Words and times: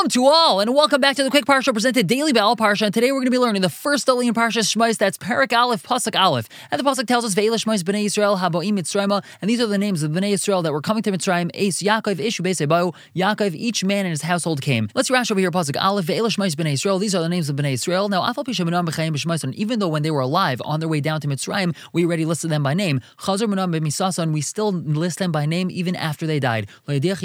Shalom 0.00 0.08
to 0.08 0.26
all, 0.28 0.60
and 0.60 0.74
welcome 0.74 0.98
back 0.98 1.14
to 1.16 1.22
the 1.22 1.28
Quick 1.28 1.44
Parsha 1.44 1.74
presented 1.74 2.06
daily 2.06 2.32
by 2.32 2.40
Al 2.40 2.56
Parsha. 2.56 2.86
And 2.86 2.94
today 2.94 3.12
we're 3.12 3.18
going 3.18 3.26
to 3.26 3.30
be 3.30 3.38
learning 3.38 3.60
the 3.60 3.68
first 3.68 4.06
Dali 4.06 4.28
in 4.28 4.32
Parsha 4.32 4.60
Shmais. 4.62 4.96
That's 4.96 5.18
Perak 5.18 5.52
Aleph, 5.52 5.82
Pasuk 5.82 6.18
Aleph. 6.18 6.48
And 6.70 6.80
the 6.80 6.84
Pasuk 6.84 7.06
tells 7.06 7.22
us, 7.22 7.34
Ve'ela 7.34 7.62
Shmais 7.62 7.82
Bnei 7.82 8.06
Yisrael, 8.06 8.38
Haboim 8.38 8.78
Mitzrayim. 8.78 9.22
And 9.42 9.50
these 9.50 9.60
are 9.60 9.66
the 9.66 9.76
names 9.76 10.02
of 10.02 10.12
Bnei 10.12 10.32
Yisrael 10.32 10.62
that 10.62 10.72
were 10.72 10.80
coming 10.80 11.02
to 11.02 11.12
Mitzrayim. 11.12 11.50
Ace, 11.52 11.82
Yaakov, 11.82 12.14
Ishu, 12.14 12.40
Beisebayu. 12.40 12.94
Yaakov, 13.14 13.54
each 13.54 13.84
man 13.84 14.06
in 14.06 14.10
his 14.10 14.22
household 14.22 14.62
came. 14.62 14.88
Let's 14.94 15.10
rash 15.10 15.30
over 15.30 15.38
here, 15.38 15.50
Pasuk 15.50 15.78
Aleph, 15.78 16.06
Ve'ela 16.06 16.34
Shmais 16.34 16.54
Bnei 16.54 16.72
Yisrael. 16.72 16.98
These 16.98 17.14
are 17.14 17.20
the 17.20 17.28
names 17.28 17.50
of 17.50 17.56
Bnei 17.56 17.74
Yisrael. 17.74 18.08
Now, 18.08 18.22
Afal 18.22 18.46
Pishamanam 18.46 18.88
B'chayim 18.88 19.10
B'shmais. 19.10 19.44
And 19.44 19.54
even 19.54 19.80
though 19.80 19.88
when 19.88 20.02
they 20.02 20.10
were 20.10 20.20
alive, 20.20 20.62
on 20.64 20.80
their 20.80 20.88
way 20.88 21.00
down 21.00 21.20
to 21.20 21.28
Mitzrayim, 21.28 21.76
we 21.92 22.06
already 22.06 22.24
listed 22.24 22.48
them 22.50 22.62
by 22.62 22.72
name. 22.72 23.02
Chazar 23.18 23.46
B'misasa, 23.48 24.20
and 24.20 24.32
we 24.32 24.40
still 24.40 24.72
list 24.72 25.18
them 25.18 25.30
by 25.30 25.44
name 25.44 25.70
even 25.70 25.94
after 25.94 26.26
they 26.26 26.40
died. 26.40 26.70
This 26.86 27.22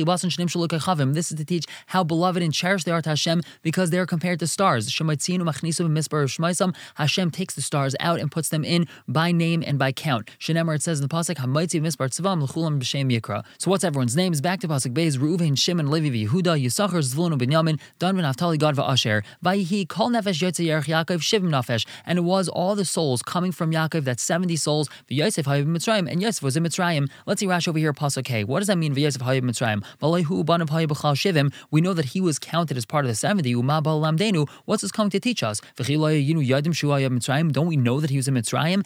is 1.32 1.38
to 1.38 1.46
teach 1.46 1.66
how 1.86 2.04
beloved 2.04 2.44
and 2.44 2.54
cherished 2.66 2.86
they 2.86 2.92
are 2.92 3.02
to 3.02 3.10
Hashem 3.10 3.42
because 3.62 3.92
they 3.92 4.00
are 4.00 4.08
compared 4.08 4.40
to 4.40 4.48
stars. 4.48 4.86
Hashem 4.96 5.16
takes 7.32 7.54
the 7.56 7.62
stars 7.62 7.96
out 8.00 8.20
and 8.20 8.32
puts 8.32 8.50
them 8.50 8.64
in 8.64 8.88
by 9.08 9.32
name 9.32 9.64
and 9.66 9.78
by 9.78 9.92
count. 9.92 10.32
Shenemar, 10.40 10.76
it 10.76 10.82
says 10.82 11.00
in 11.00 11.08
the 11.08 11.14
Pasuk, 11.16 11.38
So 13.60 13.72
what's 13.72 13.84
everyone's 13.84 14.16
names? 14.16 14.42
Back 14.42 14.60
to 14.62 14.68
Pasuk 14.68 14.94
Beis, 14.96 15.18
Reuven, 15.18 15.56
Shimon, 15.56 15.92
Levi, 15.92 16.26
Yehuda, 16.26 16.60
Yisachar, 16.64 17.04
Zvulun, 17.04 17.40
Binyamin, 17.40 17.80
Dan, 18.00 18.16
Naftali, 18.16 18.58
Gad, 18.58 18.80
Asher. 18.80 19.24
Vayihi, 19.44 19.88
Kol 19.88 20.10
Nefesh, 20.10 20.42
Yotze, 20.42 20.66
Yerech, 20.66 20.86
Yaakov, 20.86 21.20
Shivim, 21.20 21.50
Nefesh. 21.50 21.86
And 22.06 22.18
it 22.18 22.24
was 22.24 22.50
all 22.50 22.74
the 22.76 22.86
souls 22.86 23.22
coming 23.22 23.52
from 23.52 23.72
Yaakov, 23.72 24.06
that's 24.06 24.24
70 24.24 24.56
souls, 24.56 24.90
the 25.08 25.16
Yosef, 25.16 25.46
Hayib, 25.46 25.68
Mitzrayim, 25.68 26.12
and 26.12 26.20
Yosef 26.20 26.42
was 26.42 26.58
in 26.58 26.64
Mitzrayim. 26.64 27.10
Let's 27.28 27.42
see 27.42 27.48
Rashi 27.48 27.68
over 27.68 27.78
here, 27.78 27.94
Pasuk 27.94 28.26
K. 28.26 28.44
What 28.44 28.60
does 28.60 28.68
that 28.68 28.78
mean, 28.78 28.96
Yosef, 28.96 29.22
Hayib, 29.22 29.44
Mitzrayim? 29.44 29.84
We 31.72 31.82
know 31.82 31.94
that 31.94 32.06
he 32.06 32.22
was 32.22 32.40
counted 32.40 32.55
as 32.56 32.86
part 32.86 33.06
of 33.06 33.10
the 33.10 33.16
70. 33.16 33.54
What's 34.66 34.82
this 34.82 34.92
coming 34.92 35.10
to 35.12 35.20
teach 35.20 35.44
us? 35.44 35.62
Don't 35.78 37.68
we 37.68 37.78
know 37.78 38.00
that 38.00 38.10
he 38.10 38.18
was 38.18 38.28
in 38.28 38.34
Mitzrayim? 38.34 38.86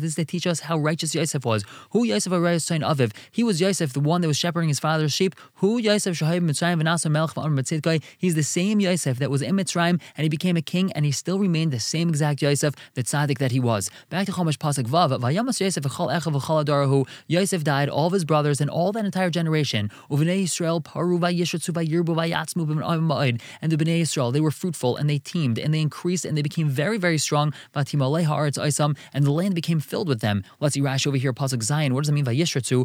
This 0.00 0.02
is 0.02 0.14
to 0.14 0.24
teach 0.24 0.46
us 0.46 0.60
how 0.60 0.78
righteous 0.78 1.14
Yosef 1.14 1.44
was. 1.44 1.64
Who 1.90 2.04
Yosef 2.04 2.32
son 2.62 2.80
Aviv? 2.80 3.12
He 3.30 3.42
was 3.42 3.60
Yosef, 3.60 3.92
the 3.92 4.00
one 4.00 4.20
that 4.20 4.28
was 4.28 4.36
shepherding 4.36 4.68
his 4.68 4.80
father's 4.80 5.12
sheep. 5.12 5.34
Who 5.56 5.78
Yosef 5.78 6.18
Mitzrayim 6.18 8.02
He's 8.18 8.34
the 8.34 8.42
same 8.42 8.80
Yosef 8.80 9.18
that 9.18 9.30
was 9.30 9.42
in 9.42 9.56
Mitzrayim 9.56 10.00
and 10.16 10.22
he 10.22 10.28
became 10.28 10.56
a 10.56 10.62
king 10.62 10.92
and 10.92 11.04
he 11.04 11.12
still 11.12 11.38
remained 11.38 11.72
the 11.72 11.80
same 11.80 12.08
exact 12.08 12.42
Yosef, 12.42 12.74
the 12.94 13.02
tzaddik 13.02 13.38
that 13.38 13.52
he 13.52 13.60
was. 13.60 13.90
Back 14.10 14.26
to 14.26 14.32
Chomash 14.32 14.58
Pasuk 14.58 14.84
Vav. 14.84 15.18
Vayamas 15.20 15.60
Yosef 15.60 15.84
Yosef 17.26 17.64
died, 17.64 17.88
all 17.88 18.06
of 18.06 18.12
his 18.12 18.24
brothers 18.24 18.60
and 18.60 18.70
all 18.70 18.92
that 18.92 19.04
entire 19.04 19.30
generation. 19.30 19.90
Uvnei 20.10 20.44
Yisrael 20.44 20.82
paru 20.82 21.18
and 21.94 23.72
the 23.72 23.76
Bnei 23.76 24.00
Yisrael, 24.02 24.32
they 24.32 24.40
were 24.40 24.50
fruitful 24.50 24.96
and 24.96 25.08
they 25.08 25.18
teamed 25.18 25.58
and 25.58 25.72
they 25.72 25.80
increased 25.80 26.24
and 26.24 26.36
they 26.36 26.42
became 26.42 26.68
very, 26.68 26.98
very 26.98 27.18
strong. 27.18 27.52
And 27.74 27.86
the 27.86 29.30
land 29.30 29.54
became 29.54 29.80
filled 29.80 30.08
with 30.08 30.20
them. 30.20 30.44
Let's 30.60 30.74
see 30.74 30.80
Rashi 30.80 31.06
over 31.06 31.16
here, 31.16 31.32
Pasuk 31.32 31.58
Zayin. 31.58 31.92
What 31.92 32.02
does 32.02 32.08
it 32.08 32.12
mean? 32.12 32.24
Shayu 32.24 32.84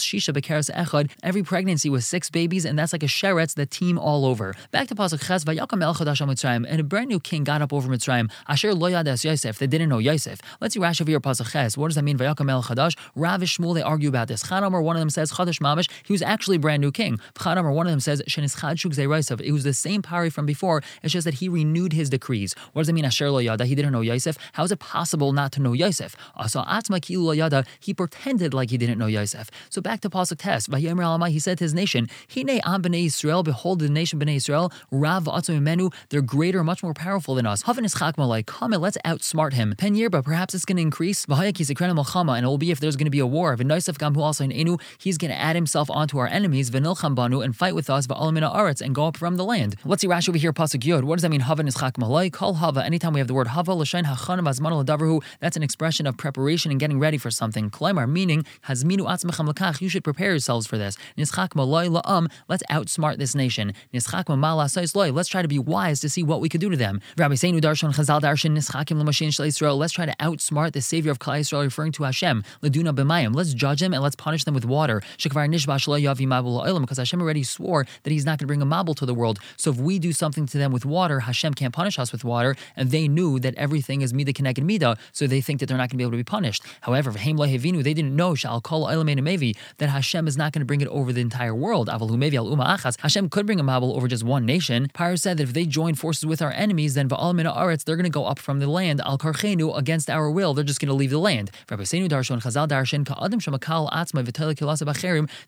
Shisha. 0.00 1.10
Every 1.22 1.42
pregnancy 1.42 1.90
was 1.90 2.06
six 2.06 2.30
babies, 2.30 2.64
and 2.64 2.78
that's 2.78 2.92
like 2.92 3.02
a 3.02 3.06
sheretz, 3.06 3.54
the 3.54 3.66
team 3.66 3.98
all 3.98 4.24
over. 4.26 4.54
Back 4.70 4.88
to 4.88 4.94
Pasuk 4.94 5.20
Ches, 5.26 5.44
and 5.44 6.80
a 6.80 6.84
brand 6.84 7.08
new 7.08 7.20
king 7.20 7.44
got 7.44 7.62
up 7.62 7.72
over 7.72 7.88
Mitzrayim. 7.88 8.30
Asher 8.48 8.72
Yosef. 8.72 9.58
They 9.58 9.66
didn't 9.66 9.88
know 9.88 9.98
Yosef. 9.98 10.40
Let's 10.60 10.74
see 10.74 10.80
Rashi 10.80 11.00
over 11.02 11.10
here, 11.10 11.20
Pasuk 11.20 11.50
Ches. 11.50 11.76
What 11.76 11.88
does 11.88 11.96
that 11.96 12.02
mean? 12.02 12.18
Vayakam 12.18 12.46
Chadash. 12.62 12.96
Rav 13.14 13.40
Shmuel, 13.40 13.74
they 13.74 13.82
argue 13.82 14.08
about 14.08 14.28
this. 14.28 14.42
Chadamar, 14.44 14.82
one 14.82 14.96
of 14.96 15.00
them 15.00 15.10
says 15.10 15.32
Chadash 15.32 15.60
Mamish. 15.60 15.88
He 16.04 16.12
was 16.12 16.22
actually 16.22 16.58
brand 16.58 16.80
new 16.80 16.92
king. 16.92 17.18
Chadamar, 17.34 17.74
one 17.74 17.86
of 17.86 17.92
them 17.92 18.00
says 18.00 18.19
Zayraisov. 18.26 19.40
It 19.40 19.52
was 19.52 19.64
the 19.64 19.74
same 19.74 20.02
pari 20.02 20.30
from 20.30 20.46
before. 20.46 20.82
It's 21.02 21.12
just 21.12 21.24
that 21.24 21.34
he 21.34 21.48
renewed 21.48 21.92
his 21.92 22.10
decrees. 22.10 22.54
What 22.72 22.82
does 22.82 22.88
it 22.88 22.92
mean, 22.92 23.04
Asher 23.04 23.30
lo 23.30 23.38
yada? 23.38 23.66
He 23.66 23.74
didn't 23.74 23.92
know 23.92 24.00
Yosef. 24.00 24.36
How 24.52 24.64
is 24.64 24.72
it 24.72 24.78
possible 24.78 25.32
not 25.32 25.52
to 25.52 25.60
know 25.60 25.72
Yosef? 25.72 26.16
So 26.48 26.64
atma 26.66 27.00
ki 27.00 27.16
lo 27.16 27.32
yada. 27.32 27.64
He 27.80 27.94
pretended 27.94 28.54
like 28.54 28.70
he 28.70 28.78
didn't 28.78 28.98
know 28.98 29.06
Yosef. 29.06 29.50
So 29.68 29.80
back 29.80 30.00
to 30.00 30.10
pasuk 30.10 30.38
Tes. 30.38 30.66
Vayomer 30.66 31.02
alamai. 31.02 31.28
He 31.30 31.38
said 31.38 31.58
to 31.58 31.64
his 31.64 31.74
nation, 31.74 32.08
Hine 32.34 32.60
am 32.64 32.82
bnei 32.82 33.06
Israel. 33.06 33.42
Behold, 33.42 33.80
the 33.80 33.88
nation 33.88 34.18
bnei 34.18 34.36
Israel. 34.36 34.72
Rav 34.90 35.24
atzum 35.24 35.62
menu. 35.62 35.90
They're 36.08 36.22
greater, 36.22 36.64
much 36.64 36.82
more 36.82 36.94
powerful 36.94 37.34
than 37.34 37.46
us. 37.46 37.62
Havan 37.64 37.84
is 37.84 37.94
chakmalai. 37.94 38.44
Come 38.46 38.72
and 38.72 38.82
let's 38.82 38.98
outsmart 39.04 39.52
him. 39.52 39.74
Pen 39.76 39.94
year, 39.94 40.10
but 40.10 40.24
perhaps 40.24 40.54
it's 40.54 40.64
going 40.64 40.76
to 40.76 40.82
increase. 40.82 41.26
Vahayaki 41.26 41.64
sekrena 41.66 41.94
malchama, 41.96 42.36
and 42.36 42.44
it 42.44 42.48
will 42.48 42.58
be 42.58 42.70
if 42.70 42.80
there's 42.80 42.96
going 42.96 43.06
to 43.06 43.10
be 43.10 43.18
a 43.18 43.26
war. 43.26 43.56
V'nosef 43.56 43.96
gamhu 43.98 44.18
also 44.18 44.44
in 44.44 44.52
enu. 44.52 44.76
He's 44.98 45.18
going 45.18 45.30
to 45.30 45.36
add 45.38 45.56
himself 45.56 45.90
onto 45.90 46.18
our 46.18 46.26
enemies. 46.26 46.70
V'nilcham 46.70 47.14
banu 47.14 47.40
and 47.40 47.56
fight 47.56 47.74
with 47.74 47.88
us. 47.90 48.06
And 48.10 48.94
go 48.94 49.06
up 49.06 49.16
from 49.16 49.36
the 49.36 49.44
land. 49.44 49.76
Let's 49.84 50.02
see 50.02 50.08
Rashi 50.08 50.28
over 50.28 50.38
here, 50.38 50.52
Pasuk 50.52 50.84
Yod. 50.84 51.04
What 51.04 51.16
does 51.16 51.22
that 51.22 51.30
mean? 51.30 51.40
Hava 51.40 51.62
nischak 51.62 51.98
malay. 51.98 52.30
Call 52.30 52.54
Hava. 52.54 52.84
Anytime 52.84 53.12
we 53.12 53.20
have 53.20 53.28
the 53.28 53.34
word 53.34 53.48
Hava, 53.48 53.74
l'shain 53.74 54.04
hachanam 54.04 54.48
azman 54.48 54.72
l'davarhu, 54.72 55.22
that's 55.40 55.56
an 55.56 55.62
expression 55.62 56.06
of 56.06 56.16
preparation 56.16 56.70
and 56.70 56.80
getting 56.80 56.98
ready 56.98 57.18
for 57.18 57.30
something. 57.30 57.70
Klaimar, 57.70 58.10
meaning, 58.10 58.44
hazminu 58.68 59.00
atzmechem 59.00 59.48
lakach, 59.52 59.80
you 59.80 59.88
should 59.88 60.04
prepare 60.04 60.30
yourselves 60.30 60.66
for 60.66 60.78
this. 60.78 60.96
Nischak 61.16 61.54
malay 61.54 61.88
la'am, 61.88 62.30
let's 62.48 62.62
outsmart 62.70 63.18
this 63.18 63.34
nation. 63.34 63.72
Nischak 63.92 64.24
mamala 64.26 64.94
loy, 64.94 65.12
let's 65.12 65.28
try 65.28 65.42
to 65.42 65.48
be 65.48 65.58
wise 65.58 66.00
to 66.00 66.08
see 66.08 66.22
what 66.22 66.40
we 66.40 66.48
could 66.48 66.60
do 66.60 66.70
to 66.70 66.76
them. 66.76 67.00
Rabbi 67.16 67.34
Seinu 67.34 67.60
darshan 67.60 67.94
chazal 67.94 68.20
darshan 68.20 68.56
nischakim 68.56 68.98
l'mashin 68.98 69.32
shel 69.32 69.46
Yisrael, 69.46 69.78
let's 69.78 69.92
try 69.92 70.06
to 70.06 70.14
outsmart 70.16 70.72
the 70.72 70.80
savior 70.80 71.10
of 71.10 71.18
Klal 71.18 71.40
Yisrael, 71.40 71.64
referring 71.64 71.92
to 71.92 72.04
Hashem. 72.04 72.44
Laduna 72.62 72.94
b'mayim, 72.94 73.34
let's 73.34 73.54
judge 73.54 73.82
him 73.82 73.92
and 73.92 74.02
let's 74.02 74.16
punish 74.16 74.44
them 74.44 74.54
with 74.54 74.64
water. 74.64 75.02
Shekvar 75.18 75.48
nishbash 75.48 75.86
yavi 76.00 76.26
mabul 76.26 76.80
because 76.80 76.98
Hashem 76.98 77.20
already 77.20 77.42
swore 77.42 77.86
that 78.02 78.10
he's 78.10 78.24
not 78.24 78.38
going 78.38 78.44
to 78.44 78.46
bring 78.46 78.62
a 78.62 78.66
mabul 78.66 78.94
to 78.96 79.06
the 79.06 79.14
world. 79.14 79.38
So 79.56 79.70
if 79.70 79.76
we 79.78 79.98
do 79.98 80.12
something 80.12 80.46
to 80.46 80.58
them 80.58 80.72
with 80.72 80.84
water, 80.84 81.20
Hashem 81.20 81.54
can't 81.54 81.72
punish 81.72 81.98
us 81.98 82.12
with 82.12 82.24
water, 82.24 82.56
and 82.76 82.90
they 82.90 83.08
knew 83.08 83.38
that 83.40 83.54
everything 83.56 84.02
is 84.02 84.12
mida 84.14 84.32
connected 84.32 84.64
mida, 84.64 84.96
so 85.12 85.26
they 85.26 85.40
think 85.40 85.60
that 85.60 85.66
they're 85.66 85.78
not 85.78 85.90
going 85.90 85.90
to 85.90 85.96
be 85.98 86.04
able 86.04 86.12
to 86.12 86.16
be 86.16 86.24
punished. 86.24 86.62
However, 86.82 87.10
they 87.12 87.94
didn't 87.94 88.16
know 88.16 88.34
that 88.34 89.88
Hashem 89.88 90.26
is 90.28 90.36
not 90.36 90.52
going 90.52 90.60
to 90.60 90.66
bring 90.66 90.80
it 90.80 90.88
over 90.88 91.12
the 91.12 91.20
entire 91.20 91.54
world. 91.54 91.88
Hashem 91.88 93.28
could 93.28 93.46
bring 93.46 93.60
a 93.60 93.64
mabul 93.64 93.96
over 93.96 94.08
just 94.08 94.24
one 94.24 94.46
nation. 94.46 94.88
Pyre 94.92 95.16
said 95.16 95.36
that 95.38 95.44
if 95.44 95.52
they 95.52 95.66
join 95.66 95.94
forces 95.94 96.26
with 96.26 96.42
our 96.42 96.52
enemies, 96.52 96.94
then 96.94 97.08
aretz 97.08 97.84
they're 97.84 97.96
going 97.96 98.04
to 98.04 98.10
go 98.10 98.24
up 98.24 98.38
from 98.38 98.58
the 98.60 98.68
land 98.68 99.00
al 99.02 99.18
karchenu 99.18 99.76
against 99.76 100.08
our 100.10 100.30
will. 100.30 100.54
They're 100.54 100.64
just 100.64 100.80
going 100.80 100.88
to 100.88 100.94
leave 100.94 101.10
the 101.10 101.18
land. 101.18 101.50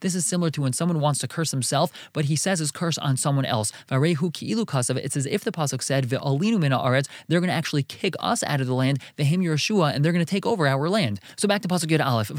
This 0.01 0.15
is 0.15 0.27
similar 0.27 0.51
to 0.51 0.63
when 0.63 0.73
someone 0.73 1.01
wants 1.01 1.21
to 1.21 1.29
curse 1.29 1.51
himself, 1.51 1.93
but 2.13 2.25
he 2.27 2.37
says 2.43 2.59
his 2.59 2.71
curse 2.71 2.99
on 2.99 3.17
someone 3.17 3.45
else. 3.47 3.73
It's 3.91 5.17
as 5.17 5.27
if 5.27 5.45
the 5.45 5.53
pasuk 5.53 5.83
said. 5.83 6.05
They're 6.11 6.19
going 6.19 7.49
to 7.49 7.55
actually 7.55 7.85
kick 7.85 8.15
us 8.21 8.43
out 8.43 8.61
of 8.61 8.67
the 8.67 8.75
land. 8.75 8.99
Vehim 9.17 9.39
Yehoshua, 9.39 9.95
and 9.95 10.05
they're 10.05 10.13
going 10.13 10.25
to 10.25 10.31
take 10.31 10.45
over 10.45 10.67
our 10.67 10.89
land. 10.89 11.21
So 11.37 11.47
back 11.49 11.63
to 11.63 11.69
pasuk 11.69 11.87
Yud 11.87 12.05
Aleph. 12.05 12.31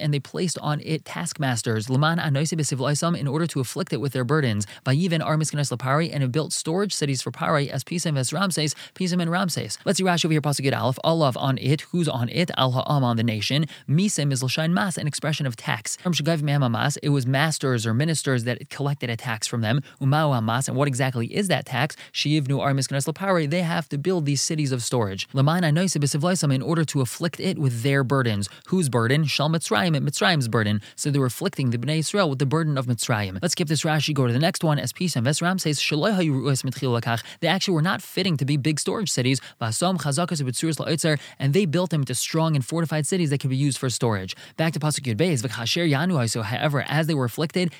And 0.00 0.14
they 0.14 0.20
placed 0.20 0.58
on 0.58 0.80
it 0.80 1.04
taskmasters. 1.04 1.88
Laman 1.88 2.18
in 3.16 3.26
order 3.26 3.46
to 3.46 3.60
afflict 3.60 3.92
it 3.92 4.00
with 4.00 4.12
their 4.12 4.24
burdens. 4.24 4.66
And 4.86 5.00
it 5.00 6.32
built 6.32 6.52
storage 6.52 6.94
cities 6.94 7.22
for 7.22 7.30
Pari 7.30 7.70
as 7.70 7.82
Pisam 7.82 8.18
as 8.18 8.32
Ramses, 8.32 8.74
Pisam 8.94 9.22
and 9.22 9.30
Ramses. 9.30 9.78
Let's 9.84 9.98
see 9.98 10.04
Rashi 10.04 10.26
over 10.26 10.32
here. 10.32 10.40
Pasuk 10.42 10.66
Yud 10.66 10.78
Aleph. 10.78 10.98
Olav 11.04 11.36
on 11.36 11.56
it. 11.58 11.80
Who's 11.82 12.08
on 12.08 12.28
it? 12.28 12.50
Al 12.56 12.72
ha'am 12.72 13.02
on 13.02 13.16
the 13.16 13.22
nation. 13.22 13.66
Misim 13.88 14.32
is 14.32 14.42
l'shain 14.42 14.74
mas, 14.74 14.98
an 14.98 15.06
expression 15.06 15.46
of 15.46 15.56
tax. 15.56 15.96
From 15.96 16.12
shagav 16.12 16.42
mas, 16.42 16.96
it 16.98 17.08
was 17.08 17.26
masters 17.26 17.86
or 17.86 17.94
ministers 17.94 18.44
that 18.44 18.68
collected 18.74 19.08
a 19.08 19.16
tax 19.16 19.46
from 19.46 19.60
them. 19.62 19.80
Umau 20.00 20.42
mas, 20.42 20.68
and 20.68 20.76
what 20.76 20.88
exactly 20.88 21.26
is 21.40 21.48
that 21.48 21.64
tax? 21.64 21.96
Shiyivnu 22.12 22.60
ar 22.60 22.72
miskenes 22.72 23.06
lapari. 23.10 23.48
They 23.48 23.62
have 23.62 23.88
to 23.88 23.96
build 23.96 24.26
these 24.26 24.42
cities 24.42 24.72
of 24.72 24.82
storage. 24.82 25.28
Lamana 25.30 25.68
in 26.52 26.62
order 26.62 26.84
to 26.84 27.00
afflict 27.00 27.38
it 27.40 27.58
with 27.58 27.82
their 27.82 28.02
burdens. 28.04 28.48
Whose 28.66 28.88
burden? 28.88 29.24
Shal 29.24 29.48
Mitzrayim, 29.48 29.96
and 29.96 30.06
Mitzrayim's 30.06 30.48
burden. 30.48 30.80
So 30.96 31.10
they're 31.10 31.24
afflicting 31.24 31.70
the 31.70 31.78
Bnei 31.78 31.98
Israel 31.98 32.28
with 32.30 32.40
the 32.40 32.46
burden 32.46 32.76
of 32.76 32.86
Mitzrayim. 32.86 33.38
Let's 33.40 33.52
skip 33.52 33.68
this 33.68 33.82
Rashi, 33.82 34.12
go 34.12 34.26
to 34.26 34.32
the 34.32 34.38
next 34.38 34.64
one. 34.64 34.78
As 34.78 34.92
Peace 34.92 35.14
and 35.16 35.26
Vesram 35.26 35.60
says, 35.60 35.78
they 37.40 37.48
actually 37.48 37.74
were 37.74 37.82
not 37.82 38.02
fitting 38.02 38.36
to 38.36 38.44
be 38.44 38.56
big 38.56 38.80
storage 38.80 39.10
cities. 39.10 39.40
And 41.38 41.52
they 41.54 41.64
built 41.66 41.90
them 41.90 42.00
into 42.02 42.14
strong 42.14 42.54
and 42.56 42.64
fortified 42.64 43.06
cities 43.06 43.30
that 43.30 43.38
could 43.40 43.50
be 43.50 43.56
used 43.56 43.78
for 43.78 43.88
storage. 43.90 44.34
Back 44.56 44.72
to 44.74 44.80
Pasuk 44.80 45.04
Yud 45.04 45.16
Beis, 45.16 45.42
however, 46.42 46.84
as 46.88 47.06
they 47.06 47.14
were 47.14 47.24
afflicted, 47.24 47.72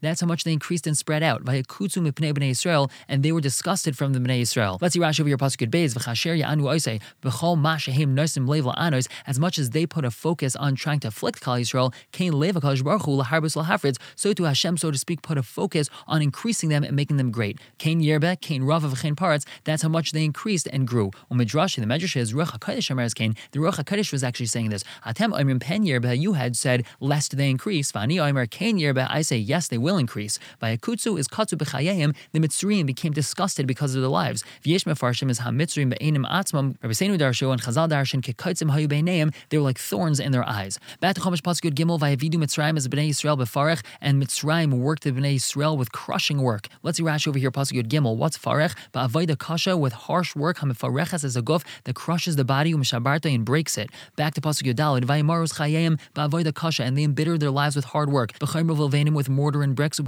that's 0.00 0.20
how 0.20 0.26
much 0.26 0.44
they 0.44 0.52
increased 0.52 0.86
and 0.86 0.96
spread 0.96 1.22
out. 1.22 1.42
And 1.46 3.22
they 3.22 3.32
were 3.32 3.40
disgusted 3.40 3.96
from 3.96 4.12
the 4.12 4.18
Bnei 4.20 4.40
Israel. 4.40 4.78
Let's 4.80 4.94
see 4.94 5.00
Rashi 5.00 5.20
over 5.20 5.28
your 5.28 5.38
Pasuk 5.38 5.70
Beis. 5.70 5.94
V'chasher 5.94 6.40
ya'anu 6.40 6.62
oisei 6.62 7.00
b'chol 7.22 7.58
ma 7.58 7.76
shehem 7.76 8.14
nosim 8.16 8.46
leiv 8.46 8.72
la'anos. 8.72 9.08
As 9.26 9.38
much 9.38 9.58
as 9.58 9.70
they 9.70 9.86
put 9.86 10.04
a 10.04 10.10
focus 10.10 10.56
on 10.56 10.74
trying 10.74 11.00
to 11.00 11.08
afflict 11.08 11.40
Klal 11.42 11.60
Yisrael, 11.60 11.92
kain 12.12 12.32
leiv 12.32 12.52
hakadosh 12.52 12.82
baruch 12.84 13.02
hu 13.02 13.22
laharbus 13.22 13.56
lahafritz. 13.56 13.98
So 14.16 14.32
to 14.32 14.44
Hashem, 14.44 14.76
so 14.76 14.90
to 14.90 14.98
speak, 14.98 15.22
put 15.22 15.38
a 15.38 15.42
focus 15.42 15.88
on 16.06 16.22
increasing 16.22 16.68
them 16.68 16.84
and 16.84 16.94
making 16.94 17.16
them 17.16 17.30
great. 17.30 17.58
Kain 17.78 18.00
yerbe, 18.00 18.40
kain 18.40 18.64
rava 18.64 18.88
v'chein 18.88 19.16
parts. 19.16 19.44
That's 19.64 19.82
how 19.82 19.88
much 19.88 20.12
they 20.12 20.24
increased 20.24 20.68
and 20.72 20.86
grew. 20.86 21.10
Umidrashi, 21.30 21.80
the 21.80 21.86
medrash 21.86 22.16
is 22.16 22.32
ruach 22.32 22.58
hakadosh 22.58 22.90
amaris 22.90 23.14
kain. 23.14 23.34
The 23.52 23.58
ruach 23.58 23.82
hakadosh 23.82 24.12
was 24.12 24.22
actually 24.24 24.46
saying 24.46 24.70
this. 24.70 24.84
Atem 25.06 25.32
oimrim 25.32 25.60
pen 25.60 25.84
yerbe. 25.84 26.18
You 26.18 26.34
had 26.34 26.56
said 26.56 26.84
lest 27.00 27.36
they 27.36 27.50
increase. 27.50 27.92
Vani 27.92 28.16
oimer 28.16 28.48
kain 28.48 28.78
yerbe. 28.78 29.06
I 29.08 29.22
say 29.24 29.36
yes, 29.36 29.68
they 29.68 29.78
will 29.78 29.96
increase. 29.96 30.38
By 30.58 30.76
Akutsu 30.76 31.18
is 31.18 31.28
Katsu 31.28 31.56
b'chayehim, 31.56 32.14
the 32.32 32.40
Mitzrayim 32.40 32.86
became 32.86 33.12
disgusted 33.12 33.66
because 33.66 33.94
of 33.94 34.02
their 34.02 34.10
lives. 34.10 34.44
V'yesh 34.64 34.84
mefarshim 34.84 35.30
is 35.30 35.38
ha-Mitzrayim 35.38 35.90
be'enim 35.90 36.24
atzmam, 36.26 36.76
Rabbi 36.82 36.92
Seinu 36.92 37.18
darshu 37.18 37.50
and 37.52 37.62
Chazal 37.62 37.88
darshan 37.88 38.20
kekaitzim 38.20 38.70
hayu 38.70 38.88
beineim, 38.88 39.34
they 39.48 39.58
were 39.58 39.64
like 39.64 39.78
thorns 39.78 40.20
in 40.20 40.32
their 40.32 40.46
eyes. 40.48 40.78
Back 41.00 41.14
to 41.16 41.20
Chomesh 41.20 41.42
Pasuk 41.42 41.72
Gimel, 41.74 41.98
Vayavidu 41.98 42.34
Mitzrayim 42.34 42.76
as 42.76 42.88
Bnei 42.88 43.08
Yisrael 43.10 43.38
befarech, 43.38 43.82
and 44.00 44.22
Mitzrayim 44.22 44.74
worked 44.74 45.04
the 45.04 45.12
Bnei 45.12 45.36
Yisrael 45.36 45.76
with 45.76 45.92
crushing 45.92 46.42
work. 46.42 46.68
Let's 46.82 46.98
see 46.98 47.04
Rashi 47.04 47.28
over 47.28 47.38
here, 47.38 47.50
Pasuk 47.50 47.82
Gimel. 47.88 48.16
What's 48.16 48.36
farech? 48.38 48.74
Ba'avoida 48.92 49.38
kasha 49.38 49.76
with 49.76 49.92
harsh 49.92 50.34
work, 50.36 50.58
hamifareches 50.58 51.24
as 51.24 51.36
a 51.36 51.42
guf 51.42 51.64
that 51.84 51.94
crushes 51.94 52.36
the 52.36 52.44
body, 52.44 52.72
u'mishabarta 52.72 53.34
and 53.34 53.44
breaks 53.44 53.78
it. 53.78 53.90
Back 54.16 54.34
to 54.34 54.40
Pasuk 54.40 54.72
Yodalid, 54.72 55.04
Vayimarus 55.04 55.54
chayim 55.54 55.98
ba'avoida 56.14 56.54
kasha, 56.54 56.84
and 56.84 56.96
they 56.96 57.04
embittered 57.04 57.40
their 57.40 57.50
lives 57.50 57.76
with 57.76 57.86
hard 57.86 58.10
work. 58.10 58.32
B'chayim 58.38 58.68
with 59.14 59.28
mortar 59.28 59.62
and 59.62 59.74
bricks, 59.74 60.00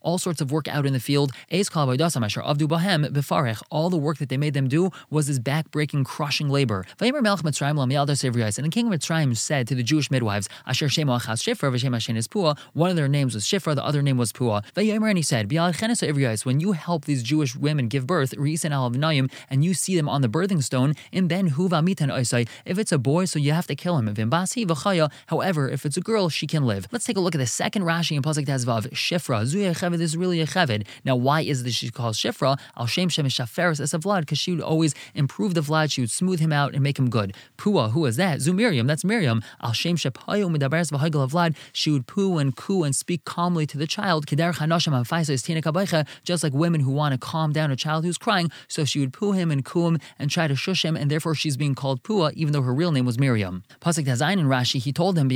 all 0.00 0.18
sorts 0.18 0.40
of 0.40 0.52
work 0.52 0.68
out 0.68 0.86
in 0.86 0.92
the 0.92 1.00
field. 1.00 1.32
All 3.70 3.90
the 3.90 3.96
work 3.96 4.18
that 4.18 4.28
they 4.28 4.36
made 4.36 4.54
them 4.54 4.68
do 4.68 4.90
was 5.10 5.26
this 5.26 5.38
back-breaking, 5.38 6.04
crushing 6.04 6.48
labor. 6.48 6.84
And 7.00 7.14
the 7.14 8.70
king 8.70 8.86
of 8.86 8.92
Mitzrayim 8.92 9.36
said 9.36 9.66
to 9.68 9.74
the 9.74 9.82
Jewish 9.82 10.10
midwives, 10.10 10.48
Asher. 10.66 10.88
One 12.72 12.90
of 12.90 12.96
their 12.96 13.08
names 13.08 13.34
was 13.34 13.44
Shifra, 13.44 13.74
the 13.74 13.84
other 13.84 14.02
name 14.02 14.18
was 14.18 14.32
Pua. 14.32 14.62
And 14.76 15.16
he 15.16 15.22
said, 15.22 15.52
when 16.44 16.60
you 16.60 16.72
help 16.72 17.04
these 17.06 17.22
Jewish 17.22 17.56
women 17.56 17.88
give 17.88 18.06
birth, 18.06 18.34
and 18.36 19.64
you 19.64 19.74
see 19.74 19.96
them 19.96 20.08
on 20.08 20.20
the 20.22 20.28
birthing 20.28 20.62
stone, 20.62 20.94
in 21.12 21.28
ben. 21.28 21.52
If 21.56 22.78
it's 22.78 22.92
a 22.92 22.98
boy, 22.98 23.24
so 23.24 23.38
you 23.38 23.52
have 23.52 23.66
to 23.66 23.74
kill 23.74 23.96
him. 23.98 24.14
However, 25.26 25.68
if 25.68 25.86
it's 25.86 25.96
a 25.96 26.00
girl, 26.00 26.28
she 26.28 26.46
can 26.46 26.64
live. 26.64 26.86
Let's 26.92 27.04
take 27.04 27.16
a 27.16 27.20
look 27.20 27.34
at 27.34 27.38
the 27.38 27.46
second 27.46 27.84
Rashi 27.86 28.16
in 28.16 28.22
Pasuk 28.22 28.44
Tazvav. 28.46 28.90
Shifra. 28.90 29.44
Zuya 29.46 29.72
Cheved 29.78 30.00
is 30.00 30.16
really 30.16 30.40
a 30.40 30.46
Cheved. 30.46 30.84
Now, 31.04 31.14
why 31.14 31.42
is 31.42 31.62
this 31.62 31.74
she 31.74 31.90
called 31.90 32.16
Shifra? 32.16 32.58
Al 32.76 32.86
Shem 32.86 33.08
Shem 33.08 33.26
Shaferis 33.26 33.78
as 33.78 33.94
a 33.94 33.98
Vlad, 33.98 34.20
because 34.20 34.38
she 34.38 34.50
would 34.52 34.60
always 34.60 34.92
improve 35.14 35.54
the 35.54 35.60
Vlad, 35.60 35.92
she 35.92 36.00
would 36.00 36.10
smooth 36.10 36.40
him 36.40 36.52
out 36.52 36.74
and 36.74 36.82
make 36.82 36.98
him 36.98 37.08
good. 37.08 37.32
Pua, 37.56 37.92
who 37.92 38.04
is 38.06 38.16
that? 38.16 38.40
Zu 38.40 38.52
Miriam, 38.52 38.88
that's 38.88 39.04
Miriam. 39.04 39.40
Al 39.62 39.72
Shem 39.72 39.96
Shepayo 39.96 40.50
Midaberes 40.50 40.90
V'Hagal 40.90 41.30
Vlad, 41.30 41.56
she 41.72 41.92
would 41.92 42.08
poo 42.08 42.38
and 42.38 42.56
coo 42.56 42.82
and 42.82 42.96
speak 42.96 43.24
calmly 43.24 43.66
to 43.66 43.78
the 43.78 43.86
child. 43.86 44.26
Kedar 44.26 44.52
Chanasham 44.52 44.92
Hafaisa 44.92 45.30
is 45.30 45.42
Tina 45.42 45.62
Kabaicha, 45.62 46.06
just 46.24 46.42
like 46.42 46.52
women 46.52 46.80
who 46.80 46.90
want 46.90 47.12
to 47.12 47.18
calm 47.18 47.52
down 47.52 47.70
a 47.70 47.76
child 47.76 48.04
who's 48.04 48.18
crying. 48.18 48.50
So 48.66 48.84
she 48.84 48.98
would 48.98 49.12
poo 49.12 49.32
him 49.32 49.52
and 49.52 49.64
coo 49.64 49.86
him 49.86 49.98
and 50.18 50.28
try 50.28 50.48
to 50.48 50.56
shush 50.56 50.84
him, 50.84 50.96
and 50.96 51.08
therefore 51.08 51.36
she's 51.36 51.56
being 51.56 51.76
called 51.76 52.02
Pua, 52.02 52.32
even 52.32 52.52
though 52.52 52.62
her 52.62 52.74
real 52.74 52.90
name 52.90 53.06
was 53.06 53.18
Miriam. 53.18 53.62
Pasuk 53.80 54.04
Tazayin 54.04 54.40
and 54.40 54.48
Rashi, 54.48 54.80
he 54.80 54.92
told 54.92 55.16
him, 55.16 55.28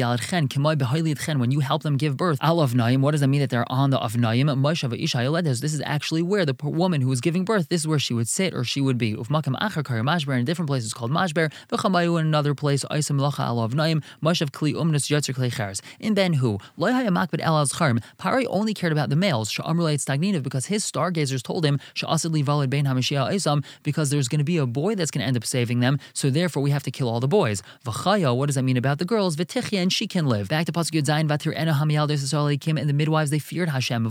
when 1.40 1.50
you 1.50 1.60
help 1.60 1.82
them 1.82 1.96
give 1.96 2.16
birth, 2.16 2.39
Al 2.42 2.56
Avnaim, 2.56 3.00
what 3.02 3.10
does 3.10 3.20
that 3.20 3.28
mean 3.28 3.40
that 3.40 3.50
they're 3.50 3.70
on 3.70 3.90
the 3.90 3.98
Avnaim? 3.98 5.60
This 5.60 5.74
is 5.74 5.82
actually 5.84 6.22
where 6.22 6.46
the 6.46 6.56
woman 6.62 7.02
who 7.02 7.08
was 7.08 7.20
giving 7.20 7.44
birth, 7.44 7.68
this 7.68 7.82
is 7.82 7.86
where 7.86 7.98
she 7.98 8.14
would 8.14 8.28
sit 8.28 8.54
or 8.54 8.64
she 8.64 8.80
would 8.80 8.96
be. 8.96 9.14
Ufmakam 9.14 9.60
Achar 9.60 9.82
Mashber, 9.82 10.38
in 10.38 10.46
different 10.46 10.66
places 10.66 10.94
called 10.94 11.10
Mashber, 11.10 11.52
V'chamayu 11.68 12.18
in 12.18 12.26
another 12.26 12.54
place, 12.54 12.82
Isam 12.90 13.20
Lacha 13.20 13.40
Al 13.40 13.68
Avnaim, 13.68 14.02
Mashav 14.22 14.50
Kli 14.52 14.72
Umnus 14.72 15.10
Yotzer 15.10 15.34
Kli 15.34 15.52
Chers. 15.52 15.82
In 15.98 16.14
Ben 16.14 16.32
Hu, 16.34 16.58
Loihaya 16.78 17.08
Makbet 17.08 17.40
El 17.42 17.62
Azcharm, 17.62 18.02
Pari 18.16 18.46
only 18.46 18.72
cared 18.72 18.92
about 18.92 19.10
the 19.10 19.16
males, 19.16 19.52
Sha'amrulay 19.52 19.96
Stagninav, 19.96 20.42
because 20.42 20.64
his 20.66 20.82
stargazers 20.82 21.42
told 21.42 21.66
him, 21.66 21.78
Sha'asidli 21.94 22.42
Valid 22.42 22.70
Bein 22.70 22.86
HaMashiach 22.86 23.34
Isam, 23.34 23.62
because 23.82 24.08
there's 24.08 24.28
going 24.28 24.38
to 24.38 24.44
be 24.44 24.56
a 24.56 24.64
boy 24.64 24.94
that's 24.94 25.10
going 25.10 25.20
to 25.20 25.26
end 25.26 25.36
up 25.36 25.44
saving 25.44 25.80
them, 25.80 25.98
so 26.14 26.30
therefore 26.30 26.62
we 26.62 26.70
have 26.70 26.84
to 26.84 26.90
kill 26.90 27.10
all 27.10 27.20
the 27.20 27.28
boys. 27.28 27.62
V'chaya, 27.84 28.34
what 28.34 28.46
does 28.46 28.54
that 28.54 28.62
mean 28.62 28.78
about 28.78 28.98
the 28.98 29.04
girls? 29.04 29.36
V'tichya, 29.36 29.82
and 29.82 29.92
she 29.92 30.06
can 30.06 30.24
live. 30.24 30.48
Back 30.48 30.64
to 30.64 30.72
Pasuk 30.72 30.92
Yud 30.92 31.04
Zayin, 31.04 31.28
Vatir 31.28 31.54
Hamiyal 31.54 32.08
came 32.08 32.29
and 32.32 32.88
the 32.88 32.92
midwives, 32.92 33.30
they 33.30 33.38
feared 33.38 33.68
Hashem. 33.68 34.06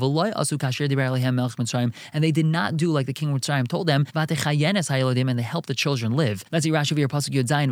And 2.14 2.24
they 2.24 2.32
did 2.32 2.46
not 2.46 2.78
do 2.78 2.92
like 2.92 3.06
the 3.06 3.14
king 3.14 3.32
of 3.32 3.42
Mitzrayim 3.42 3.68
told 3.68 3.88
them, 3.88 4.06
and 4.16 5.40
they 5.40 5.42
helped 5.42 5.68
the 5.68 5.76
children 5.76 6.14
live. 6.14 6.44
See 6.60 6.72
Rashi 6.72 6.98
here, 6.98 7.08
Pasuk 7.08 7.30
Yud 7.30 7.48
Zayin, 7.48 7.70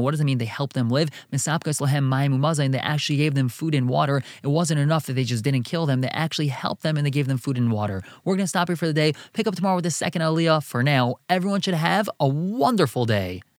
what 0.00 0.10
does 0.10 0.20
it 0.20 0.24
mean 0.24 0.38
they 0.38 0.44
helped 0.44 0.74
them 0.74 0.88
live? 0.88 1.08
Mayim 1.32 2.72
they 2.72 2.78
actually 2.78 3.16
gave 3.16 3.34
them 3.34 3.48
food 3.48 3.74
and 3.74 3.88
water. 3.88 4.22
It 4.42 4.48
wasn't 4.48 4.80
enough 4.80 5.06
that 5.06 5.14
they 5.14 5.24
just 5.24 5.44
didn't 5.44 5.64
kill 5.64 5.86
them, 5.86 6.00
they 6.00 6.08
actually 6.08 6.48
helped 6.48 6.82
them 6.82 6.96
and 6.96 7.06
they 7.06 7.10
gave 7.10 7.26
them 7.26 7.38
food 7.38 7.56
and 7.56 7.70
water. 7.72 8.02
We're 8.24 8.36
going 8.36 8.44
to 8.44 8.48
stop 8.48 8.68
here 8.68 8.76
for 8.76 8.86
the 8.86 8.92
day, 8.92 9.14
pick 9.32 9.46
up 9.46 9.54
tomorrow 9.54 9.76
with 9.76 9.84
the 9.84 9.90
second 9.90 10.22
Aliyah. 10.22 10.62
For 10.62 10.82
now, 10.82 11.16
everyone 11.28 11.60
should 11.60 11.74
have 11.74 12.08
a 12.18 12.28
wonderful 12.28 13.06
day. 13.06 13.42